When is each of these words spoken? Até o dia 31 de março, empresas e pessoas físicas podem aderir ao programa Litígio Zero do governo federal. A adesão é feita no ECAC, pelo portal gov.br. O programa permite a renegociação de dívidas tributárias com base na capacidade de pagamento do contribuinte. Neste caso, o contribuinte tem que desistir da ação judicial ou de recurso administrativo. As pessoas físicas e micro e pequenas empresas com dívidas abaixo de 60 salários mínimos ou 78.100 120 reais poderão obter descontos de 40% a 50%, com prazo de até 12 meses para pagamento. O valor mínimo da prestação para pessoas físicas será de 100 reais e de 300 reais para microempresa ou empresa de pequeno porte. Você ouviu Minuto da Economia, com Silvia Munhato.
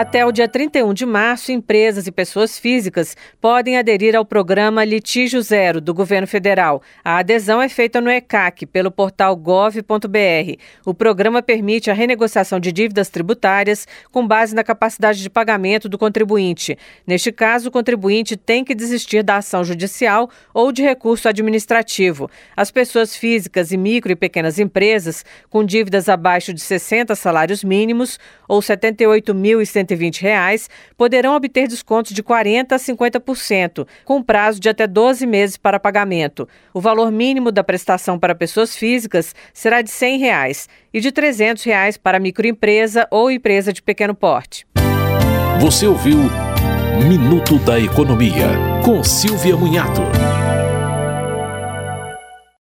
Até 0.00 0.24
o 0.24 0.32
dia 0.32 0.48
31 0.48 0.94
de 0.94 1.04
março, 1.04 1.52
empresas 1.52 2.06
e 2.06 2.10
pessoas 2.10 2.58
físicas 2.58 3.14
podem 3.38 3.76
aderir 3.76 4.16
ao 4.16 4.24
programa 4.24 4.82
Litígio 4.82 5.42
Zero 5.42 5.78
do 5.78 5.92
governo 5.92 6.26
federal. 6.26 6.80
A 7.04 7.18
adesão 7.18 7.60
é 7.60 7.68
feita 7.68 8.00
no 8.00 8.08
ECAC, 8.08 8.64
pelo 8.64 8.90
portal 8.90 9.36
gov.br. 9.36 10.56
O 10.86 10.94
programa 10.94 11.42
permite 11.42 11.90
a 11.90 11.92
renegociação 11.92 12.58
de 12.58 12.72
dívidas 12.72 13.10
tributárias 13.10 13.86
com 14.10 14.26
base 14.26 14.54
na 14.54 14.64
capacidade 14.64 15.20
de 15.20 15.28
pagamento 15.28 15.86
do 15.86 15.98
contribuinte. 15.98 16.78
Neste 17.06 17.30
caso, 17.30 17.68
o 17.68 17.70
contribuinte 17.70 18.38
tem 18.38 18.64
que 18.64 18.74
desistir 18.74 19.22
da 19.22 19.36
ação 19.36 19.62
judicial 19.62 20.30
ou 20.54 20.72
de 20.72 20.80
recurso 20.80 21.28
administrativo. 21.28 22.30
As 22.56 22.70
pessoas 22.70 23.14
físicas 23.14 23.70
e 23.70 23.76
micro 23.76 24.10
e 24.10 24.16
pequenas 24.16 24.58
empresas 24.58 25.26
com 25.50 25.62
dívidas 25.62 26.08
abaixo 26.08 26.54
de 26.54 26.60
60 26.62 27.14
salários 27.14 27.62
mínimos 27.62 28.18
ou 28.48 28.60
78.100 28.60 29.89
120 29.90 30.22
reais 30.22 30.68
poderão 30.96 31.34
obter 31.34 31.66
descontos 31.66 32.12
de 32.12 32.22
40% 32.22 32.72
a 32.72 32.76
50%, 32.76 33.86
com 34.04 34.22
prazo 34.22 34.60
de 34.60 34.68
até 34.68 34.86
12 34.86 35.26
meses 35.26 35.56
para 35.56 35.80
pagamento. 35.80 36.48
O 36.72 36.80
valor 36.80 37.10
mínimo 37.10 37.50
da 37.50 37.64
prestação 37.64 38.18
para 38.18 38.34
pessoas 38.34 38.76
físicas 38.76 39.34
será 39.52 39.82
de 39.82 39.90
100 39.90 40.18
reais 40.18 40.68
e 40.92 41.00
de 41.00 41.10
300 41.10 41.62
reais 41.64 41.96
para 41.96 42.20
microempresa 42.20 43.06
ou 43.10 43.30
empresa 43.30 43.72
de 43.72 43.82
pequeno 43.82 44.14
porte. 44.14 44.66
Você 45.60 45.86
ouviu 45.86 46.18
Minuto 47.06 47.58
da 47.60 47.78
Economia, 47.78 48.48
com 48.84 49.02
Silvia 49.02 49.56
Munhato. 49.56 50.02